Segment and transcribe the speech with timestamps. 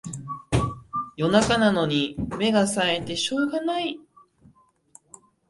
[1.15, 3.99] 夜中なのに目がさえてしょうがない